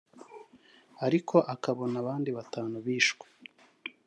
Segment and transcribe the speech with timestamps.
[1.05, 3.25] ariko akabona abandi batanu bishwe